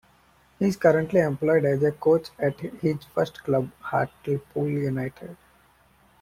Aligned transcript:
He 0.57 0.65
is 0.65 0.77
currently 0.77 1.19
employed 1.19 1.63
as 1.63 1.83
a 1.83 1.91
coach 1.91 2.29
at 2.39 2.59
his 2.59 3.03
first 3.13 3.43
club 3.43 3.69
Hartlepool 3.81 4.67
United. 4.67 5.37